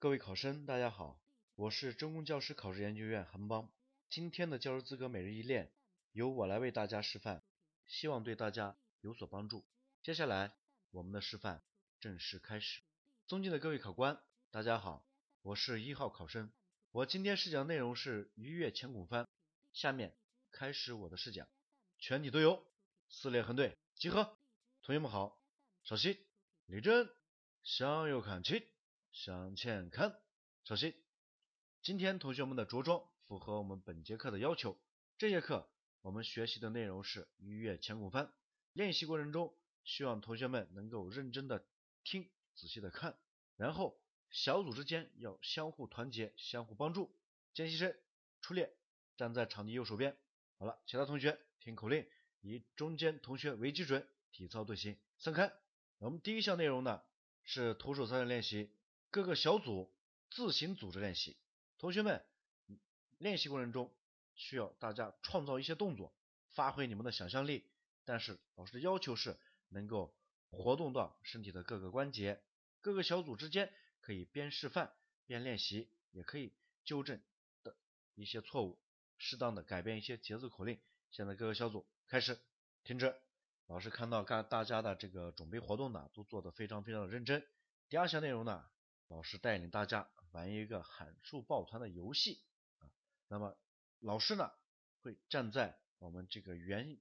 [0.00, 1.18] 各位考生，大家好，
[1.56, 3.68] 我是中公教师考试研究院韩邦。
[4.08, 5.72] 今天的教师资格每日一练
[6.12, 7.42] 由我来为大家示范，
[7.88, 9.64] 希望对大家有所帮助。
[10.04, 10.52] 接下来
[10.92, 11.64] 我们的示范
[11.98, 12.80] 正式开始。
[13.26, 14.22] 尊敬的各位考官，
[14.52, 15.04] 大家好，
[15.42, 16.48] 我是一号考生。
[16.92, 19.26] 我今天试讲内容是鱼跃前孔翻。
[19.72, 20.14] 下面
[20.52, 21.48] 开始我的试讲，
[21.98, 22.64] 全体都有，
[23.08, 24.38] 四列横队集合。
[24.80, 25.40] 同学们好，
[25.82, 26.24] 稍息，
[26.66, 27.10] 立正，
[27.64, 28.64] 向右看齐。
[29.12, 30.20] 向前看，
[30.64, 30.94] 稍息。
[31.82, 34.78] 今天同学们的着装符合我们本节课的要求。
[35.16, 35.68] 这节课
[36.02, 38.32] 我们学习的内容是鱼跃前孔翻。
[38.72, 41.66] 练习过程中，希望同学们能够认真的
[42.04, 43.18] 听，仔细的看，
[43.56, 44.00] 然后
[44.30, 47.10] 小组之间要相互团结，相互帮助。
[47.54, 47.96] 见习生
[48.40, 48.76] 出列，
[49.16, 50.16] 站在场地右手边。
[50.58, 52.06] 好了，其他同学听口令，
[52.40, 55.52] 以中间同学为基准，体操队形散开。
[55.98, 57.02] 我们第一项内容呢
[57.42, 58.70] 是徒手操的练习。
[59.10, 59.90] 各个小组
[60.30, 61.36] 自行组织练习，
[61.78, 62.22] 同学们
[63.16, 63.90] 练习过程中
[64.34, 66.14] 需要大家创造一些动作，
[66.50, 67.64] 发挥你们的想象力。
[68.04, 69.38] 但是老师的要求是
[69.70, 70.14] 能够
[70.50, 72.42] 活动到身体的各个关节。
[72.80, 74.92] 各个小组之间可以边示范
[75.26, 76.52] 边练习，也可以
[76.84, 77.20] 纠正
[77.62, 77.74] 的
[78.14, 78.78] 一些错误，
[79.16, 80.78] 适当的改变一些节奏口令。
[81.10, 82.38] 现在各个小组开始，
[82.84, 83.14] 停止。
[83.66, 87.46] 老师看到大大家的这个准备活动呢，都做得非常非常的认真。
[87.88, 88.68] 第二项内容呢。
[89.08, 92.42] 老师带领大家玩一个喊数抱团的游戏
[92.78, 92.92] 啊，
[93.26, 93.56] 那么
[94.00, 94.52] 老师呢
[95.00, 96.98] 会站在我们这个圆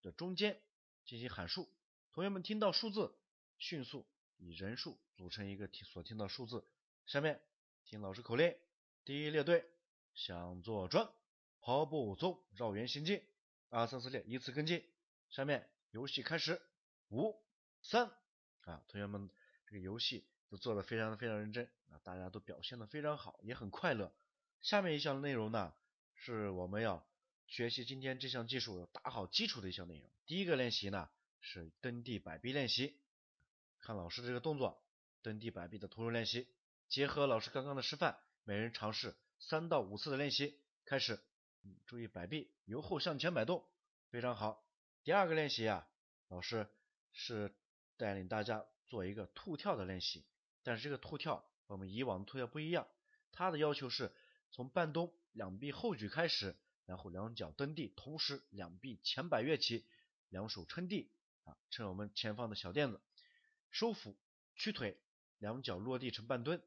[0.00, 0.60] 的中间
[1.04, 1.68] 进行喊数，
[2.12, 3.12] 同学们听到数字，
[3.58, 4.06] 迅速
[4.36, 6.64] 以人数组成一个听所听到数字。
[7.06, 7.42] 下面
[7.84, 8.56] 听老师口令，
[9.04, 9.68] 第一列队
[10.14, 11.10] 向左转，
[11.60, 13.22] 跑步走，绕圆行进，
[13.68, 14.88] 二三四列依次跟进。
[15.28, 16.62] 下面游戏开始，
[17.08, 17.42] 五
[17.82, 18.06] 三
[18.60, 19.28] 啊，同学们
[19.66, 20.24] 这个游戏。
[20.50, 24.12] 都做得非常的非常认真啊，大家都表现的非常好，也很快乐。
[24.60, 25.74] 下面一项内容呢，
[26.14, 27.06] 是我们要
[27.46, 30.10] 学习今天这项技术打好基础的一项内容。
[30.26, 31.08] 第一个练习呢
[31.40, 32.98] 是蹬地摆臂练习，
[33.78, 34.82] 看老师这个动作，
[35.22, 36.48] 蹬地摆臂的徒手练习，
[36.88, 40.58] 结合老师刚刚的示范，每人尝试三到五次的练习。
[40.84, 41.20] 开始，
[41.86, 43.68] 注意摆臂由后向前摆动，
[44.10, 44.66] 非常好。
[45.04, 45.86] 第二个练习啊，
[46.28, 46.66] 老师
[47.12, 47.54] 是
[47.98, 50.24] 带领大家做一个兔跳的练习。
[50.68, 52.86] 但是这个兔跳和我们以往的兔跳不一样，
[53.32, 54.12] 它的要求是
[54.50, 59.86] 从半蹲两臂后举开始，然后两脚蹬地，同时两臂前摆跃起，
[60.28, 61.10] 两手撑地
[61.44, 63.00] 啊，撑我们前方的小垫子，
[63.70, 64.14] 收腹
[64.56, 65.00] 屈腿，
[65.38, 66.62] 两脚落地成半蹲。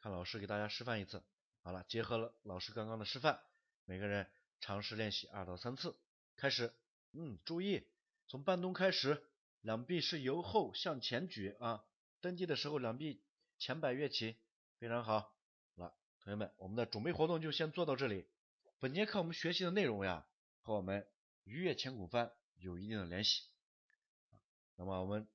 [0.00, 1.22] 看老师给大家示范一次，
[1.60, 3.38] 好了，结合了老师刚刚的示范，
[3.84, 4.30] 每个人
[4.62, 5.94] 尝试练习二到三次。
[6.36, 6.72] 开始，
[7.12, 7.86] 嗯，注意
[8.28, 9.22] 从半蹲开始，
[9.60, 11.84] 两臂是由后向前举啊。
[12.20, 13.22] 登地的时候，两臂
[13.58, 14.36] 前摆跃起，
[14.78, 15.20] 非常好。
[15.20, 18.26] 好了，同学们，我们的准备活动就先做到这里。
[18.78, 20.26] 本节课我们学习的内容呀，
[20.60, 21.06] 和我们
[21.44, 23.44] 鱼跃前孔翻有一定的联系。
[24.76, 25.26] 那么我们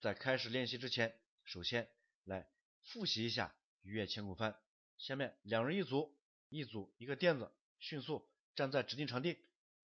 [0.00, 1.88] 在开始练习之前，首先
[2.24, 2.48] 来
[2.82, 4.58] 复习一下鱼跃前孔翻。
[4.98, 6.16] 下面两人一组，
[6.48, 9.38] 一组一个垫子，迅速站在指定场地，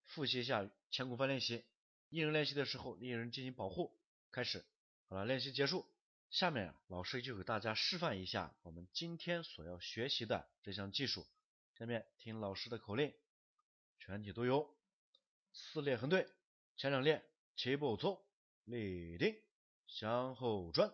[0.05, 1.65] 复习一下前孔翻练习。
[2.09, 3.97] 一人练习的时候，另一人进行保护。
[4.33, 4.65] 开始。
[5.13, 5.85] 好了，练习结束。
[6.31, 11.27] 下面老师就给大家示范一下我们今天所要学习的这项技术。
[11.79, 13.13] 下面听老师的口令，
[13.99, 14.75] 全体都有，
[15.53, 16.27] 四列横队，
[16.79, 17.23] 前两列
[17.57, 18.25] 齐步走，
[18.65, 19.37] 立定，
[19.87, 20.91] 向后转，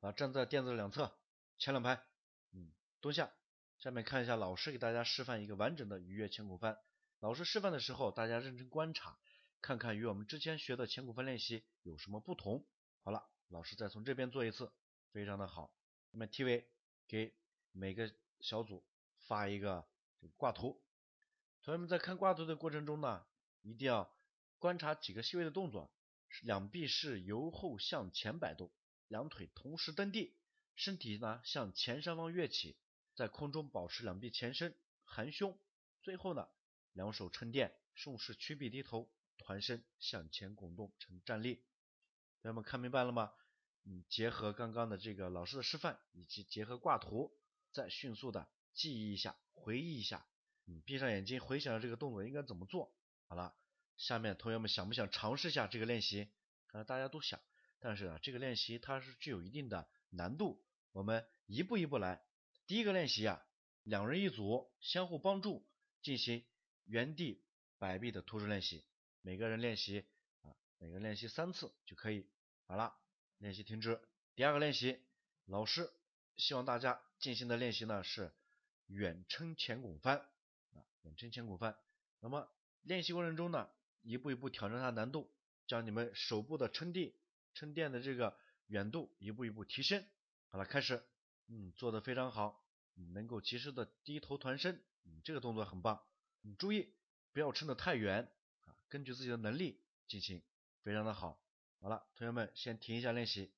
[0.00, 1.10] 啊，站在垫子的两侧，
[1.56, 2.04] 前两排，
[2.52, 3.32] 嗯，蹲下。
[3.78, 6.78] 下面看一下老师给大家示范一个完整的鱼跃前孔翻。
[7.20, 9.18] 老师示范的时候，大家认真观察，
[9.62, 12.66] 看看与我们之前学的前孔翻练习有什么不同。
[13.00, 13.30] 好了。
[13.52, 14.72] 老师再从这边做一次，
[15.10, 15.76] 非常的好。
[16.10, 16.66] 那么 T V
[17.06, 17.34] 给
[17.70, 18.82] 每个小组
[19.26, 19.86] 发一个
[20.18, 20.82] 这个挂图，
[21.62, 23.26] 同学们在看挂图的过程中呢，
[23.60, 24.10] 一定要
[24.58, 25.92] 观察几个细微的动作：
[26.40, 28.72] 两臂是由后向前摆动，
[29.06, 30.34] 两腿同时蹬地，
[30.74, 32.78] 身体呢向前上方跃起，
[33.14, 34.74] 在空中保持两臂前伸，
[35.04, 35.58] 含胸，
[36.00, 36.48] 最后呢
[36.94, 41.56] 两手撑垫，顺势屈臂低头，团身向前拱动成站立。
[42.40, 43.34] 同学们看明白了吗？
[43.84, 47.36] 嗯，结合刚刚的这个老师的示范，以及结合挂图，
[47.72, 50.24] 再迅速的记忆一下，回忆一下。
[50.66, 52.94] 嗯，闭上眼睛回想这个动作应该怎么做。
[53.26, 53.56] 好了，
[53.96, 56.30] 下面同学们想不想尝试一下这个练习？
[56.68, 57.40] 可能大家都想，
[57.80, 60.64] 但是啊，这个练习它是具有一定的难度。
[60.92, 62.22] 我们一步一步来。
[62.68, 63.44] 第一个练习啊，
[63.82, 65.66] 两人一组，相互帮助，
[66.02, 66.44] 进行
[66.84, 67.42] 原地
[67.78, 68.84] 摆臂的徒手练习。
[69.22, 70.06] 每个人练习
[70.42, 72.30] 啊，每个练习三次就可以。
[72.66, 73.01] 好了。
[73.42, 74.00] 练习停止。
[74.36, 75.00] 第二个练习，
[75.46, 75.90] 老师
[76.36, 78.32] 希望大家进行的练习呢是
[78.86, 80.18] 远撑前拱翻
[80.70, 81.76] 啊，远撑前拱翻。
[82.20, 82.48] 那么
[82.82, 83.68] 练习过程中呢，
[84.02, 85.28] 一步一步挑战它难度，
[85.66, 87.16] 将你们手部的撑地、
[87.52, 90.06] 撑垫的这个远度一步一步提升。
[90.46, 91.02] 好了，开始，
[91.48, 94.80] 嗯，做的非常好，能够及时的低头团身，
[95.24, 96.00] 这个动作很棒。
[96.42, 96.94] 你，注意
[97.32, 98.30] 不要撑得太远
[98.66, 100.40] 啊，根据自己的能力进行，
[100.84, 101.42] 非常的好。
[101.82, 103.50] 好了，同学们先停一下练习，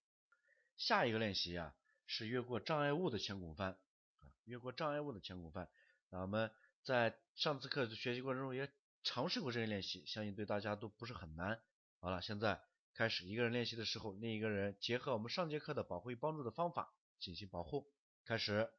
[0.78, 1.76] 下一个练习啊
[2.06, 3.72] 是越过障碍物的前拱翻
[4.20, 5.68] 啊，越过障碍物的前拱翻。
[6.08, 6.50] 那我们
[6.82, 8.72] 在上次课学习过程中也
[9.02, 11.60] 尝试过这些练习，相信对大家都不是很难。
[12.00, 12.62] 好了，现在
[12.94, 17.92] 开始，一个人练习的时候，另一个人结合我们上节课的保护与帮助的方法进行保护。
[18.24, 18.70] 开始，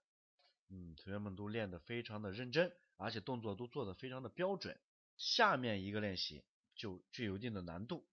[0.69, 2.75] 嗯，同学们都练得非常的认真。
[2.97, 4.79] 而且动作都做得非常的标准。
[5.17, 6.45] 下面一个练习
[6.75, 8.07] 就具有一定的难度，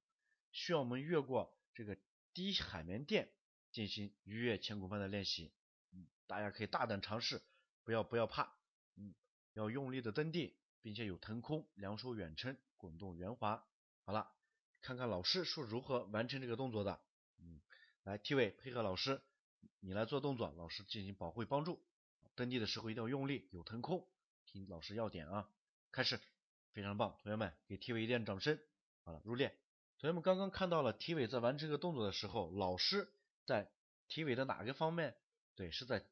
[0.53, 1.99] 需要我们越过这个
[2.33, 3.33] 低海绵垫
[3.73, 5.53] 进行鱼跃前滚翻的练习。
[5.93, 7.43] 嗯，大家可以大胆尝试，
[7.83, 8.55] 不要不要怕。
[8.97, 9.15] 嗯，
[9.55, 13.67] 要用力的蹬地，并且有腾空，两手远撑，滚动圆滑。
[14.05, 14.31] 好了，
[14.81, 17.01] 看看老师是如何完成这个动作的。
[17.39, 17.61] 嗯，
[18.05, 19.23] 来 T 位配合老师，
[19.81, 21.83] 你来做动作，老师进行保护帮助。
[22.35, 24.07] 蹬地的时候一定要用力，有腾空。
[24.45, 25.51] 听老师要点啊，
[25.91, 26.21] 开始，
[26.73, 28.59] 非常棒，同学们给 T 伟一点掌声。
[29.05, 29.62] 好了，入列。
[30.03, 33.09] 同学们刚刚看到了体委在完成这个动作的时候，老师
[33.47, 33.71] 在
[34.09, 35.17] 体委的哪个方面？
[35.55, 36.05] 对，是在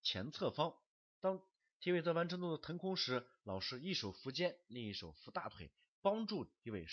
[0.00, 0.76] 前侧方。
[1.18, 1.42] 当
[1.80, 5.72] 体委在完成动作腾空时，老师一手扶肩，另一手扶大腿，
[6.02, 6.86] 帮助体委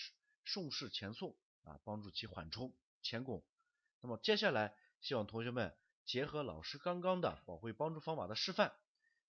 [0.43, 1.35] 顺势前送
[1.65, 2.73] 啊，帮助其缓冲
[3.03, 3.43] 前拱。
[4.01, 8.73] 那么接下来，希望同学们结合老师刚刚的保护帮助方法的示范，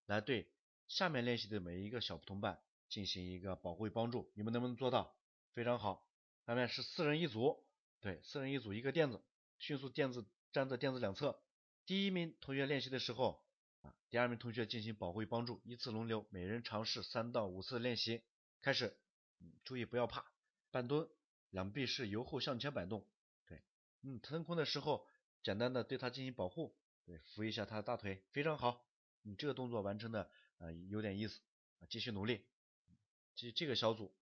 [0.06, 0.50] 来对。
[0.88, 5.14] 下面练习的每一个小同伴进行一个保护帮助，你们能不能做到？
[5.52, 6.09] 非常好。
[6.46, 7.64] 下面是四人一组，
[8.00, 9.22] 对，四人一组一个垫子，
[9.58, 11.42] 迅速垫子站在垫子两侧。
[11.86, 13.44] 第一名同学练习的时候
[13.82, 18.22] 啊，第二名同学进行保护与帮助，依次轮流，每人尝试三到五次练习。
[18.62, 18.96] 开始，
[19.40, 20.24] 嗯，注意不要怕。
[20.70, 21.08] 半蹲，
[21.50, 23.06] 两臂是由后向前摆动，
[23.46, 23.62] 对，
[24.02, 25.06] 嗯，腾空的时候
[25.42, 28.86] 简单的对他进行保护，对，扶一下他的大腿，非常好。
[29.22, 30.30] 你这个动作完成的。
[30.58, 31.40] 啊，有点意思
[31.78, 32.44] 啊，继续努力。
[33.34, 34.14] 这这个小组，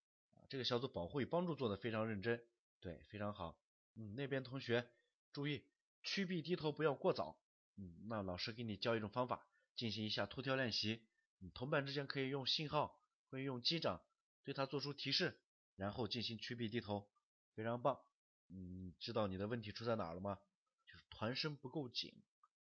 [0.48, 2.44] 这个小组保护与帮助做的非常认真，
[2.80, 3.60] 对，非常好。
[3.94, 4.90] 嗯，那边同学
[5.32, 5.64] 注意，
[6.02, 7.38] 屈臂低头不要过早。
[7.76, 9.46] 嗯，那老师给你教一种方法，
[9.76, 11.02] 进行一下突跳练习。
[11.40, 13.00] 嗯，同伴之间可以用信号，
[13.30, 14.02] 可以用击掌
[14.42, 15.38] 对他做出提示，
[15.76, 17.10] 然后进行屈臂低头，
[17.54, 18.00] 非常棒。
[18.48, 20.38] 嗯，知道你的问题出在哪了吗？
[20.86, 22.14] 就是团身不够紧。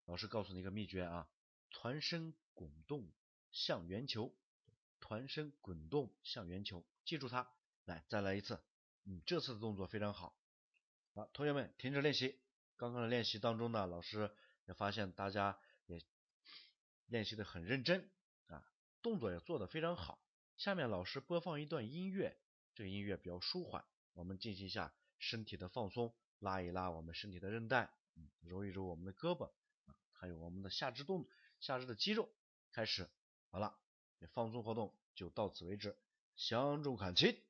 [0.04, 1.28] 老师告诉你一个秘诀啊，
[1.70, 3.12] 团身滚动。
[3.54, 4.34] 向圆球，
[4.98, 7.52] 团身滚动向圆球，记住它。
[7.92, 8.58] 来，再来一次。
[9.04, 10.34] 嗯，这次的动作非常好。
[11.12, 12.40] 好，同学们停止练习。
[12.76, 14.34] 刚刚的练习当中呢，老师
[14.64, 16.02] 也发现大家也
[17.04, 18.10] 练习的很认真
[18.46, 18.66] 啊，
[19.02, 20.24] 动作也做得非常好。
[20.56, 22.40] 下面老师播放一段音乐，
[22.74, 23.84] 这个音乐比较舒缓，
[24.14, 27.92] 我们进行一下身体的放松，拉一拉我们身体的韧带，
[28.40, 29.52] 揉一揉我们的胳膊
[29.84, 31.28] 啊，还有我们的下肢动
[31.60, 32.32] 下肢的肌肉，
[32.70, 33.10] 开始。
[33.50, 33.78] 好了，
[34.32, 35.94] 放松活动就到此为止。
[36.36, 37.44] 向众看齐。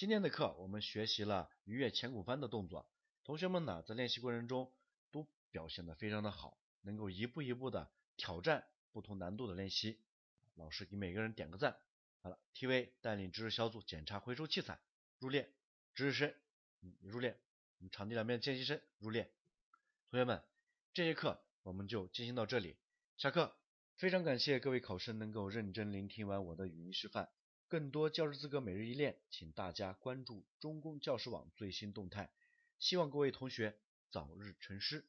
[0.00, 2.88] 今天的课我们学习了鱼跃前滚翻的动作，
[3.22, 4.72] 同学们呢在练习过程中
[5.10, 10.00] 都表现的非常的好，能够一步一步的挑战不同难度的练习。
[10.54, 11.76] 老师给每个人点个赞。
[12.22, 14.80] 好了，TV 带领知识小组检查回收器材，
[15.18, 15.52] 入列。
[15.94, 16.34] 知识生，
[16.80, 17.38] 嗯，入列。
[17.76, 19.30] 我们场地两边见习生入列。
[20.10, 20.42] 同学们，
[20.94, 22.78] 这节课我们就进行到这里，
[23.18, 23.54] 下课。
[23.96, 27.28] 非常感谢各位考生能够认真聆听完我的语音示范。
[27.70, 32.28] 更多教师资格每日一练，请大家关注中公教师网最新动态。
[32.80, 33.78] 希望各位同学
[34.10, 35.04] 早日成师。